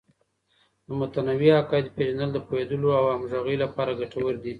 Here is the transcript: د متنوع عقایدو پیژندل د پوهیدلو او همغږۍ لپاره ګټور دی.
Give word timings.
د 0.87 0.89
متنوع 0.99 1.51
عقایدو 1.61 1.95
پیژندل 1.97 2.29
د 2.33 2.37
پوهیدلو 2.47 2.89
او 2.99 3.05
همغږۍ 3.15 3.57
لپاره 3.63 3.97
ګټور 4.01 4.33
دی. 4.43 4.49